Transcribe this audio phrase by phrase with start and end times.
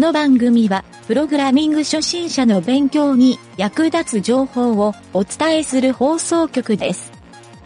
[0.00, 7.12] の番組は、プログラミング初心者の勉強に役立つ情報をお伝えする放送局です。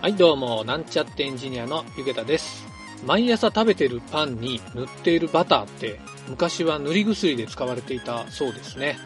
[0.02, 2.64] はい、どうも、なんちゃってエンジニアのゆげたです。
[3.06, 8.98] 毎朝食べてるパンに塗っているバターって、昔は塗り薬で使われていたそうですね。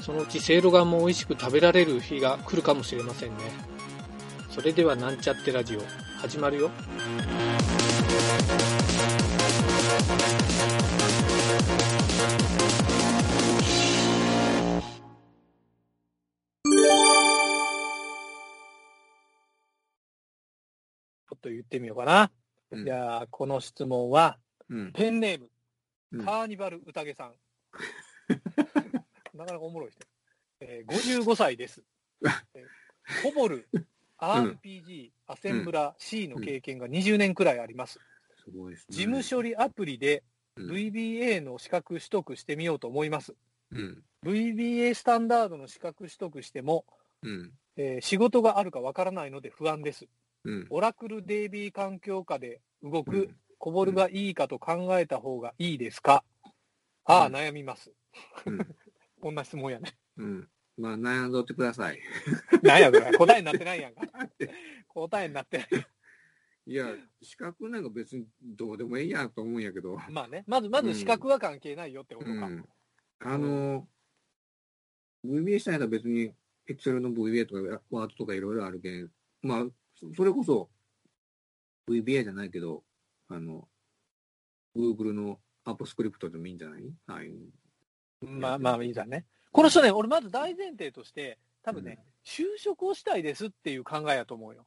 [0.00, 3.36] そのうちせいろがんも美味しく食べられる日が来るかもしれませんね。
[4.50, 5.80] それではなんちゃってラジオ、
[6.20, 6.70] 始まるよ。
[21.46, 22.30] と言ってみようかな。
[22.72, 24.92] うんじゃあ、この質問は、うん。
[24.92, 25.48] ペンネーム、
[26.12, 27.34] うんカーニバル宴さん。
[29.36, 30.04] なかなかおもろい人。
[30.60, 31.84] えー、55歳です。
[32.22, 32.66] えー
[33.22, 33.68] コボル、
[34.18, 38.00] RPG、アセンブラ、C の経験が20年くらいあります。
[38.42, 38.96] すごいですね。
[38.96, 40.24] 事務処理アプリで
[40.56, 43.36] うん VBA の資格取得してみようと思います。
[43.70, 44.02] うん。
[44.24, 46.84] VBA スタンダードの資格取得しても、
[47.22, 47.52] うん。
[47.76, 50.08] えー仕事があるかわからないので不安です。
[50.46, 50.66] うん。
[50.70, 56.22] オラクル DB 環境下で動くうんコボルがいいかと考えた方がいいですか？
[57.04, 57.90] ああ、うん悩みます。
[58.46, 58.58] うん
[59.20, 59.96] こんな質問やね。
[60.18, 60.48] うん。
[60.76, 61.98] まあ、悩んどってください。
[62.62, 63.12] なんやそれ。
[63.16, 64.02] 答えになってないやんか。
[64.88, 65.68] 答えになってない。
[66.66, 69.96] いや、資格なんか別にどうでもいいやんと思うんやけど。
[70.10, 70.44] まあね。
[70.46, 72.32] まず、まず資格は関係ないよってことか。
[72.46, 72.68] うん。
[73.20, 73.88] あの、
[75.24, 76.34] VBA したいのは別に、
[76.68, 79.10] Excel の VBA とか、ワードとかいろいろあるけん、
[79.42, 79.66] まあ、
[79.98, 80.68] そそれこそ、
[81.88, 82.84] VBA じゃないけど、
[83.28, 83.68] あの、
[84.76, 86.92] Google のアップスクリプトでもいいんじゃない？
[87.06, 88.26] ああいう。
[88.26, 89.24] まあまあいいだね。
[89.52, 94.66] この人ね、俺まず大前提として、多分ね、就職をしたいですっていう考えやと思うよ。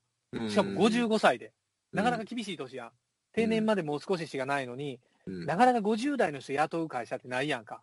[0.49, 1.53] しかも55歳で。
[1.91, 2.91] なかなか厳しい年やん。
[3.33, 7.81] 定年までもう少ししかないのに、うん、なかなか50代の人雇う会社ってないやんか。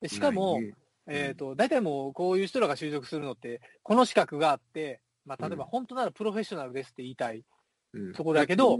[0.00, 0.74] でしかも、ね
[1.06, 7.44] えっ、と、大体もうこういう人らが就職するのって、この資格があって、まあ、例えばうん本当ならプロフェッショナルですって言いたい。
[7.92, 8.78] うんところだけど、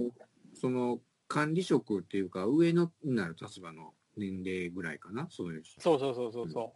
[0.55, 5.81] その管理職っていうか、上のになる立場の年齢ぐらいかな、そういう人。
[5.81, 6.73] そうそうそうそうそ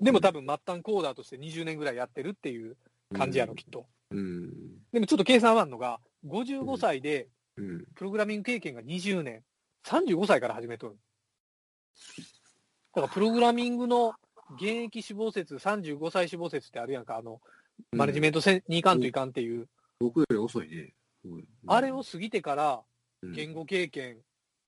[0.00, 0.04] う。
[0.04, 2.76] でも多分末端コーダーとして20年ぐらいやってるっていう
[3.14, 3.86] 感じやろ、きっと。
[4.10, 4.50] うん。
[4.92, 7.84] でもちょっと計算はあんのが、55歳でうん。
[7.94, 9.42] プログラミング経験が20年、
[9.84, 10.96] 35歳から始めとる。
[12.94, 14.14] だからプログラミングの
[14.56, 17.40] 現役死亡説、35歳死亡説ってあるやんか、あの、
[17.92, 19.68] マネジメントせにいかんといかんっていう、
[19.98, 20.94] 僕より遅いね。
[21.24, 22.80] うんあれを、過ぎてから
[23.22, 24.18] うん言語経験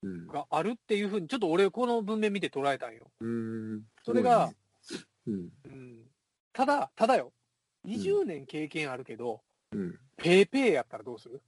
[0.03, 0.27] うん。
[0.27, 3.11] があるっていうふうに、ちょっと俺この文面見て捉えたんよ。
[3.21, 3.83] うん。
[4.05, 4.53] それが、
[6.53, 7.33] ただ、ただよ、
[7.87, 9.41] 20年経験あるけど、
[9.72, 9.99] うん。
[10.17, 11.41] ペイペイやったらどうする？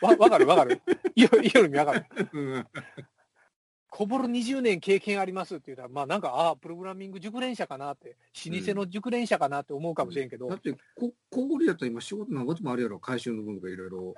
[0.00, 0.80] わ、わかるわかる
[1.14, 2.66] いよ、いよるみわかるうん。
[3.94, 8.16] こぼる20年経験ありますって言ったら、まあなんか、ああ、プログラミング熟練者かなって、
[8.48, 12.98] 老舗の熟練者かなって思うかもしれんけど、だって、こ、こぼりだったら今仕事何こともあるやろ。
[12.98, 14.14] 回収の分とかいろいろ。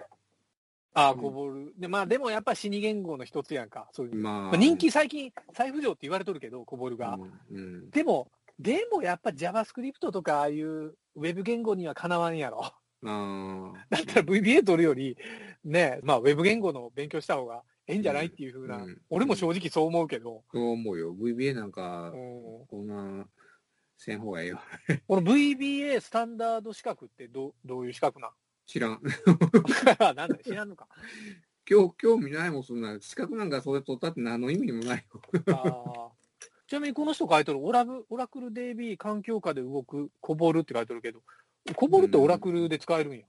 [0.95, 1.75] ああ、こぼる。
[1.77, 3.89] で、まあでもやっぱ死に言語の一つやんか。
[3.91, 4.15] そういう。
[4.15, 4.41] まあ。
[4.43, 7.19] まあ、人気最近、再浮上って言われとるけど、こぼるが。
[7.51, 7.59] うん。
[7.59, 7.91] うん。
[7.91, 8.31] でも、
[8.61, 12.61] でもやっぱ JavaScript とかああいうウェブ言語にはかなわんやろ。
[12.63, 13.73] ああ。
[13.91, 15.17] だったら VBA 取るより、
[15.65, 21.15] ね、まあウェブ言語の勉強した方がええんじゃないっていうふうな、うん俺も正直そう思うけど、そう思うよ。
[21.15, 23.27] VBA なんかう、ん、こんな、
[23.97, 24.61] せん方がええよ。
[25.07, 28.31] この VBA スタンダード資格ってどどういう資格なん？
[28.67, 29.01] 知らん。
[30.17, 30.89] なんだ知らんのか。
[31.69, 32.99] 今日、興味ないもん、そんな。
[33.01, 35.07] 資格なんかそれ取ったって何の意味にもない
[35.47, 36.13] よ。
[36.67, 41.23] ちなみにこの人書いてるオラブ、オラクル DB 環境下で動くコボルって書いてるけど、
[41.77, 43.27] コボルってオラクルで使えるんや。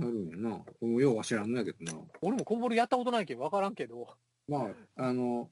[0.00, 0.64] あるんやな。
[0.80, 1.92] 俺もようは知らんのやけどな。
[2.20, 4.08] 俺もコボルやったことないけど分からんけど。
[4.46, 5.50] まあ、あの、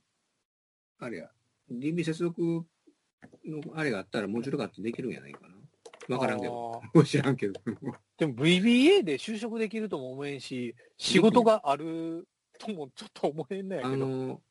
[0.99, 1.31] あれや、
[1.71, 2.65] DB 接続
[3.45, 5.57] のあれがあったら、もうちょっとかってできるんやないかな。
[6.09, 6.81] わからんけど。
[7.05, 7.61] 知らんけど。
[8.17, 12.27] でも VBA で就職できるとも思えんし、仕事がある
[12.59, 14.07] ともちょっと思えんのやあけど。
[14.07, 14.43] の、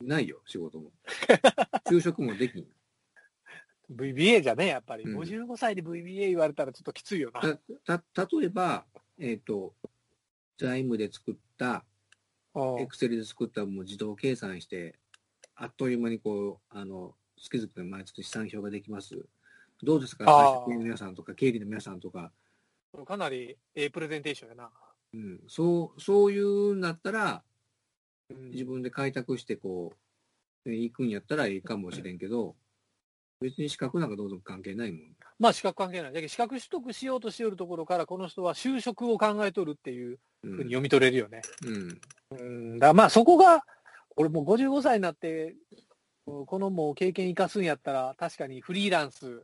[0.00, 0.90] ないよ、仕事も。
[1.86, 2.66] 就職もできん。
[3.90, 5.04] VBA じゃね、やっぱり。
[5.04, 7.40] うん55歳で VBA 言われたらちょっときついよな。
[7.84, 8.84] た、た、例えば、
[9.18, 9.74] えっ、と、
[10.58, 11.84] 財務で作った、
[12.54, 14.94] うんエクセルで作ったもう自動計算して、
[15.54, 19.26] あっという間にこう、あの、月々の毎月資産表ができます。
[19.82, 20.24] どうですか？
[20.28, 22.30] あー会社の皆さんとか、経理の皆さんとか、
[23.06, 24.70] かなりええプレゼンテーションやな。
[25.14, 27.42] うん、そう、そういうんだったら、
[28.30, 29.92] うん自分で開拓してこ
[30.64, 32.54] う、ね行くんやったらいいかもしれんけど、
[33.42, 35.00] 別に資格なんかどうぞ関係ないもん。
[35.38, 36.12] まあ資格関係ない。
[36.12, 41.42] だけど資格取得しようとしておるところから、この人は就職を考えとるっていううふうに読み取れるよね。
[41.64, 42.00] うん。
[42.30, 42.42] う
[42.76, 43.64] ん、だまあそこが、
[44.16, 45.54] 俺もう55歳になって、
[46.24, 49.42] このもう経験生かすんやったら、確かにフリーランス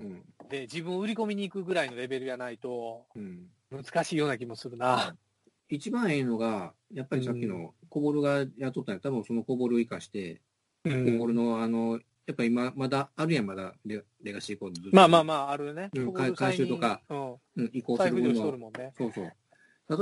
[0.00, 0.22] うん。
[0.48, 3.48] で自分売り込みに行くぐらいのレベルじゃないとうん。
[3.70, 5.16] 難しいような気もするな。
[5.68, 10.42] 一番ええのが、やっぱりさっきのコボルが雇ったんや多分そのコボルを生かして、
[10.84, 14.90] うコボルん、の、あの、やっぱ今、まだあるやん、まだレレガシーコード。
[14.92, 15.90] まあまあまあ、あるね。
[15.94, 18.92] うん回収とかうん、うん、移行する分のるもんね。
[18.96, 19.32] そうそう。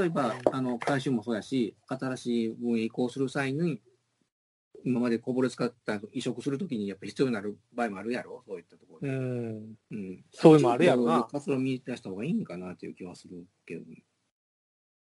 [0.01, 3.81] 例えば、あの、回収もそうやし、新しい分へ移行する際に、
[4.85, 9.09] 今までこぼれ使った移植するときにやっぱ必要になる場合もあるやろ、そういったところで。
[9.09, 9.75] うん。
[9.91, 10.25] うん。
[10.31, 14.03] そういうのもあるやろな活動を見出した方がいいんかなっていう気はするけど、ね、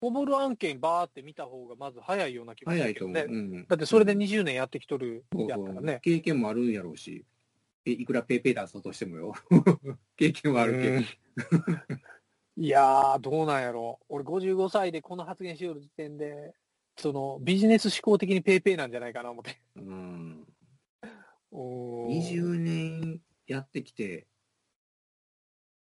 [0.00, 3.16] COBOL 案件バーって見た方がまず早いような気もす早いと思う。
[3.16, 3.38] るけどね。
[3.38, 6.00] うん、だってそれで20年やってきとるやったらね。
[6.02, 7.24] 経験もあるやろうし、
[7.84, 9.34] えいくらペイペイ出そうとしてもよ。
[10.16, 10.94] 経験はあるけど。
[10.96, 11.04] うん
[12.56, 14.00] いやー、どうなんやろ。
[14.10, 16.52] 俺55歳でこの発言しよる時点で、
[16.98, 19.62] そのビジネス思考的にペイペイなんじゃないかな思って。
[19.76, 20.46] うん。
[21.50, 24.26] おー20年やってきて、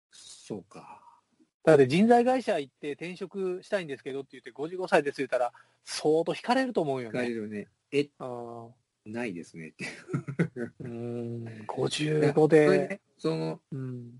[0.09, 1.02] そうか。
[1.63, 5.53] だって人材会社行って転職したいんですけどって言って55歳です言ったら
[5.85, 7.35] 相当惹かれると思うよ聞かれね。
[7.35, 7.67] るね。
[7.91, 8.67] え、あ
[9.05, 9.85] ないですねって。
[9.85, 14.11] ーうーん、 55それで、ね、その、うん、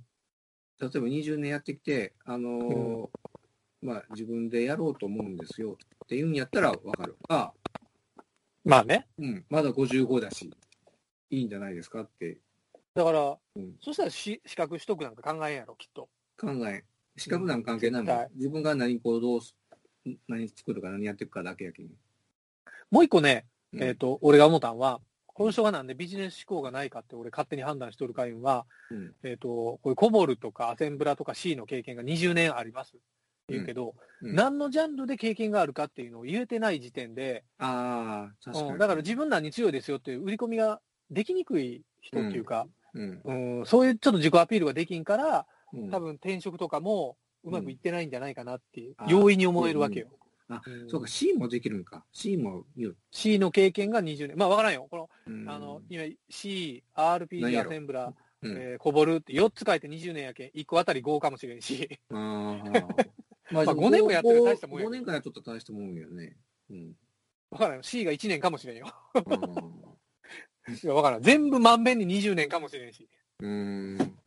[0.80, 3.19] 例えば20年やってきて、あのー
[3.81, 7.18] まあ、自分でやろうと思うんですよっていうんやったらわかる。
[7.28, 7.51] あ、
[8.63, 9.07] まあね。
[9.18, 10.50] うん、まだ55だし、
[11.30, 12.38] いいんじゃないですかって
[12.94, 16.07] だから、うんそしたらし資格取得なんか考えんやろ、きっと。
[16.38, 16.84] 考え、
[17.18, 18.27] 資格なんか関係ないもん。
[18.36, 19.56] 自分が何行動す、
[20.27, 21.89] 何作るか何やっていくかだけやけん。
[22.89, 23.83] もう一個ね、うん。
[23.83, 29.13] えっ、と、俺が思ったんは、この人がなんでビジネス思考がないかって俺勝手に判断しとる会員は、うん。
[29.24, 33.00] えっ、と、こういうコボルとかアセンブラとか C の経験が20年ありますって
[33.50, 34.36] 言うけど、うん。
[34.36, 40.81] 何のジャンルで経験があるかっていうのを言えてない時点で、ああ、確だから自分何に強いですよっていう売り込みが
[41.12, 43.65] できにくい人っていうか、うん、うん。
[43.65, 45.44] そういうちょっと自己アピールができんから、うん
[45.92, 50.08] 多分転職とかもうまくいってないんじゃないかなっていう、うん容易に思えるわけよ。
[50.50, 52.06] あうんそうか、C もできるんか。
[52.12, 52.66] C も。
[53.12, 54.38] C の経験が20年。
[54.38, 54.88] まあわからんよ。
[54.90, 62.00] この、うんあの、今 C、何 RPG、アセンブラ、うんえーコボルって4つ書いて20年やけん、1個あたり5かもしれんし。
[62.10, 62.18] あー
[63.52, 66.38] ま まあ5年もやってる大したもんや5年からちょっと大したもんよね。
[66.70, 66.96] うん。
[67.52, 67.84] わからんよ。
[67.84, 68.88] C が1年かもしれんよ。
[70.84, 71.22] いや、わからん。
[71.22, 73.08] 全部まんべんに20年かもしれんし。
[73.40, 74.18] うーん。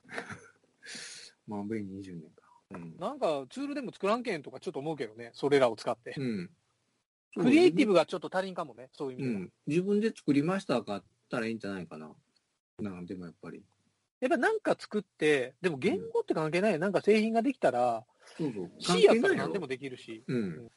[1.46, 2.42] まあ、ベン20年か。
[2.72, 2.96] うん。
[2.98, 5.30] なんかツールでも作らんけんとかちょっと思うけどね。
[5.34, 6.14] それらを使って。
[6.16, 6.50] うん。
[7.36, 7.92] クリエイティブ。
[7.92, 8.88] ブがちょっと足りんかもね。
[8.92, 9.40] そういう意味では。
[9.40, 9.52] うん。
[9.66, 12.14] 自分で作りましたかったらいいんじゃないかな。
[12.78, 13.62] なんでもやっぱり。
[14.20, 16.78] やっぱなんか作って、でも言語って関係ないよ。
[16.78, 18.06] なんか製品ができたら、
[18.38, 18.70] そうそう。
[18.78, 20.24] C やったら何でもできるし。
[20.26, 20.70] うん。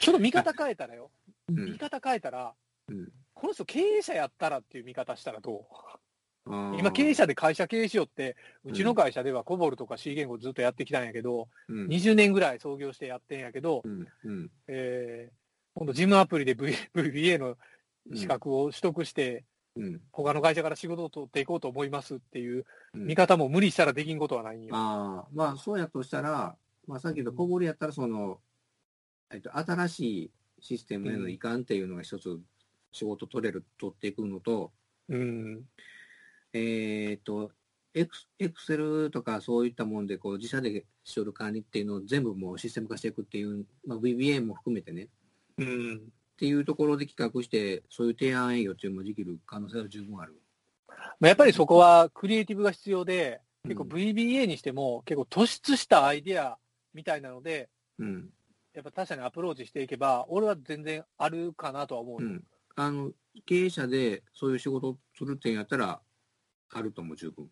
[0.00, 1.10] ちょっと見方変えたらよ。
[1.48, 1.72] うん。
[1.72, 2.54] 見方変えたら、
[2.88, 5.98] うんこの人経営者やったらっていう見方したらどう？
[6.46, 11.86] 今経営者で会社経営しよって、うちの会社ではコボルとか C 言語ずっとやってきたんやけど、うん。
[11.86, 14.06] 20年ぐらい創業してやってんやけど、うん。
[14.24, 14.50] うん。
[14.66, 15.32] えー、
[15.74, 17.56] 今度事務アプリで v VBA の
[18.14, 19.44] 資格を取得して、
[19.76, 20.00] うん。
[20.10, 22.64] 他の会社から仕事を取っていこうと思いますっていう
[22.94, 24.74] うん見方も無理したらできんことはないんよ。
[24.74, 28.40] ああ、まあ、そうやとしたら、まあ、さっき言った小堀やったら、その、
[29.32, 32.40] えっと、新しいシステムへの移管っていうのが一つ
[32.92, 34.72] 仕事取れる、取っていくのと、
[35.08, 35.62] うん。
[36.52, 37.52] えっと、
[37.94, 45.08] エクエクセルとかそういったもんで、こう、自社でしとる管理っていうのを全部もうシステム化していくっていう、まあ、VBA も含めてね、
[45.58, 45.96] うん。
[45.96, 46.00] っ
[46.38, 50.40] ていうところで企画して、そういう提案営業っていうのもできる可能性は十分ある。
[51.18, 56.56] まあ、やっぱりそこはクリエイティブが必要で、結構うん VBA にしても結構突出したアイデア
[56.94, 58.30] みたいなので、うん。
[58.72, 62.28] やっぱ他社にアプローチしていけば、俺は全然あるかなとは思うよ。
[62.28, 62.44] うん。
[62.76, 63.10] あの、
[63.44, 66.00] 経営者でそういう仕事をするってやったら、
[66.72, 67.48] あると思う、十分。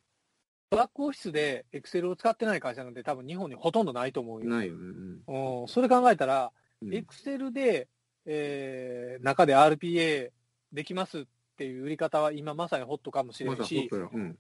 [0.71, 4.51] バックオフィスで Excel を使ってない会社なんて多分日本にほとんどないと思うよ。
[4.51, 4.79] ないよね。
[5.27, 6.91] うんうん、それ考えたら、うん。
[6.91, 7.89] Excel で、
[8.27, 10.31] えー中で RPA
[10.73, 11.25] できますっ
[11.57, 14.05] ていう売り方は今まさにホットかもしれまだんし、そうん。
[14.13, 14.39] うん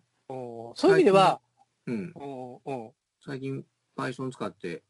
[0.76, 1.40] そういう意味では、
[1.86, 2.12] うん。
[3.24, 3.64] 最近、
[3.96, 4.84] Python 使って、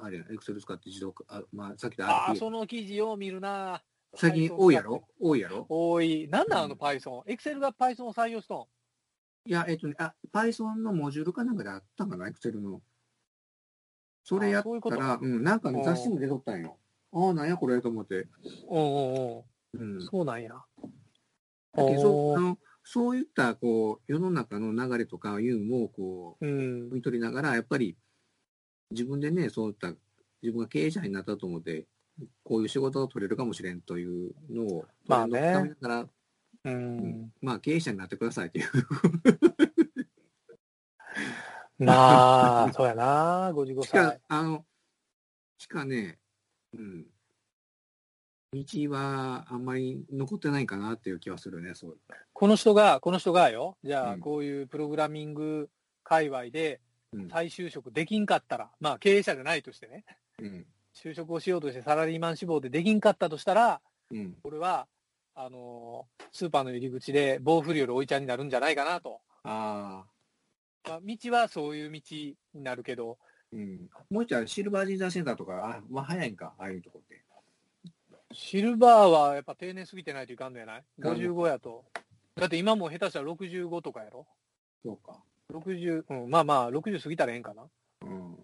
[0.00, 2.34] あれや、Excel 使って自動化、あまあ、さっきのああ。
[2.34, 3.82] その記事を見るな。
[4.14, 5.04] 最近 Python 多いやろ？
[5.20, 5.66] 多いやろ？
[5.68, 6.28] 多い。
[6.28, 7.22] なんなんあのうん Python。
[7.26, 8.66] Excel が Python を採用しとん？
[9.44, 12.80] いや、えっとね、あ、Python のモジュールかなんかであったんかな、Excel の。
[14.24, 16.78] それやっあそういうことたら、うん、なんかね、うん雑誌も出とったんよ。
[17.12, 18.28] ああ、なんやこれと思って。
[18.70, 19.44] うんうんう
[19.74, 19.98] うん。
[19.98, 20.02] ん。
[20.02, 20.50] そうなんや。
[21.74, 26.94] だけどそうあのそういった、こう、世の中の流れとかいうのを、こうんう、。
[26.94, 27.96] 見取りながら、やっぱり、
[28.90, 29.94] 自分でね、そういった、
[30.42, 31.86] 自分が経営者になったと思って、
[32.42, 36.08] こういう仕事を取れるかもしれんというのを、まあね取り除くためだから、
[36.64, 37.32] ううんん。
[37.40, 38.66] まあ経営者になってくださいという。
[41.78, 44.64] まあ、そうやな、55しか歳。、あの、
[45.58, 46.18] しかね、
[46.74, 47.06] うん。
[48.54, 51.98] 道はあんまり残ってないかなっていう気はするね、そう。
[52.32, 55.70] この人が、この人がよ、じゃあ、うんこういうプログラミング
[56.04, 56.80] 界隈で
[57.12, 57.28] うん。
[57.28, 60.04] 再就職できんかったら、まあ、経営者じゃないとしてね、
[60.38, 60.66] うん。
[60.94, 64.36] 就職をしようとしてサラリーマン志望でできんかったとしたら、うん。
[64.44, 64.86] 俺は、
[65.34, 69.20] あのースーパーの入り口で棒振りよりおいちゃんになるんじゃないかなと。
[69.44, 70.88] ああ。
[70.88, 73.18] まあ、道はそういう道になるけど、
[73.52, 73.88] うん。
[74.10, 77.22] もう一つはシルバー人材センターとか、あ、まあ早いんか、ああいうとこって。
[78.32, 80.84] シルバーはやっぱ定年過ぎてないといかんのやない？
[80.96, 81.84] なる ?55 やと。
[82.34, 84.26] だって今も下手したら65とかやろ？
[84.82, 85.22] そうか。
[85.52, 87.64] ?60、うん、まあまあ、60過ぎたらええんかな。
[88.02, 88.34] うん。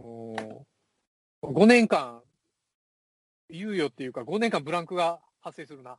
[0.00, 0.36] うん
[1.42, 2.20] 5年間、
[3.50, 5.98] 猶予っていうか、5年間ブランクが発生するな。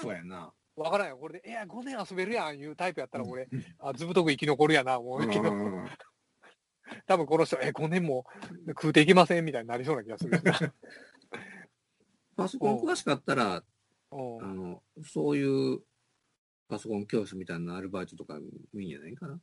[0.00, 0.52] そうやな。
[0.76, 1.18] わからんよ。
[1.18, 5.86] これで、いや、5年遊べるやん、いうタイプやったら俺、うんあずぶとく生き残るやな、思うけど、うん
[7.06, 8.26] 多分この人、え、5年も
[8.68, 10.32] 食うていきませんみたいになりそうな気がする。
[12.36, 13.64] パソコン詳しかったら、
[14.10, 15.82] うんあの、そういう
[16.68, 18.40] パソコン教室みたいなアルバイトとかも
[18.80, 19.40] いいんじゃないかな。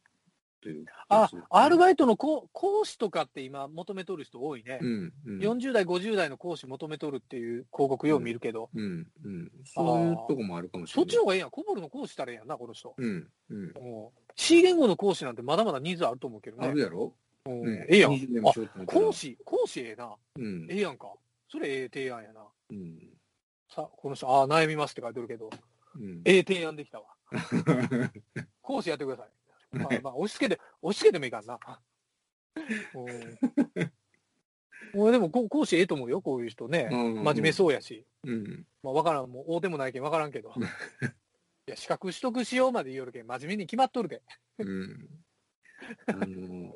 [0.61, 1.29] というあ。
[1.49, 4.79] アルバイトの講講師とかって今求めとる人多いね。
[4.81, 5.13] うん。
[5.25, 5.39] うん。
[5.39, 9.07] 40代、50代の講師求めとるっていう広告よう見るけど、うん。
[9.23, 9.51] うん。
[9.65, 11.05] そういうとこもあるかもしれない。
[11.05, 11.49] そっちの方がええやん。
[11.51, 12.93] コボルの講師したらええやんな、この人。
[12.97, 13.27] うん。
[13.49, 13.63] うん。
[13.63, 16.67] うん C 言語の講師なんてまだまだニーズあると思うけどね。
[16.69, 17.13] あるやろ？
[17.45, 18.11] うんねええやん。
[18.11, 20.15] 20年もあ講師、講師ええな。
[20.37, 20.77] うんえ。
[20.77, 21.11] えやんか。
[21.51, 22.41] それええ提案やな。
[22.69, 22.99] うん。
[23.69, 25.49] さ、この人、ああ、悩みますって書いてるけど、
[25.95, 26.21] うん。
[26.23, 27.07] ええ提案できたわ。
[28.61, 29.27] 講師やってください。
[29.71, 31.59] まあ、まあ、押し付けて、押し付けてもいいからな。
[32.95, 33.91] うん。
[34.93, 36.87] 俺でもこ講師ええと思うよ、こういう人ね。
[36.89, 38.05] 真面目そうやし。
[38.23, 38.65] うん。
[38.81, 40.53] まあ、わからん、もう、大でもないけんわからんけど。
[41.67, 44.23] いや、資格取得しようまで言うよるけん、真面目に決まっとるで。
[44.57, 45.23] うん。
[46.07, 46.75] あの、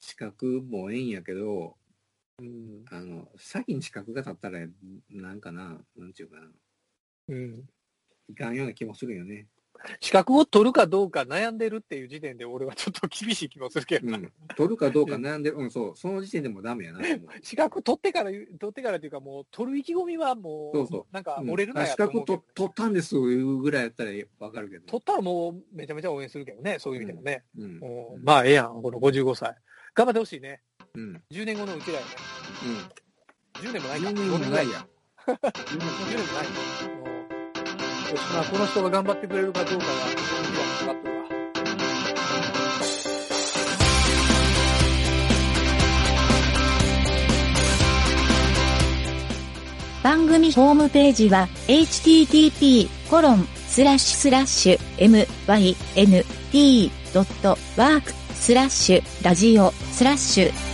[0.00, 1.76] 資格もええんやけど、
[2.38, 2.84] うん。
[2.90, 4.66] あの、先に資格が立ったら、
[5.10, 6.50] なんかな、なんちゅうかな、
[7.28, 7.68] うん。
[8.28, 9.46] いかんような気もするよね。
[10.00, 14.18] 資格を取るかどうか悩んでるっていう時点で、俺はちょっと厳しい気もするけどな。
[14.18, 14.32] うん。
[14.56, 15.56] 取るかどうか悩んでる。
[15.56, 15.96] うん、そう。
[15.96, 17.00] その時点でもダメやな。
[17.42, 24.86] 資格取ってから、取ってからっていうか、もう、取る意気込みはもう、そうそうなんか、うん折れるなやと思うけど格と取ったんですいうぐらいやったらわかるけど。
[24.86, 27.44] 取ったらもう、めちゃめちゃ応援するけどね、そういう意味でもね。
[27.56, 28.14] うん。
[28.14, 29.54] うんまあ、ええやん、この55歳。
[29.94, 30.62] 頑張ってほしいね。
[30.94, 31.22] うん。
[31.30, 32.06] 10年後のうちだよね。
[33.54, 34.08] 10年もないか。
[34.08, 34.86] 10年もないや。
[35.26, 35.38] 10
[35.78, 35.86] 年も
[36.88, 36.93] ない。
[38.14, 41.24] うんよしまあ、この人が頑張ってくれるかどうかが、非常に未来にかかってるわ。
[50.02, 52.88] 番組ホームページは http://
[56.54, 60.73] mynt.work スラッシュラジオスラッシュ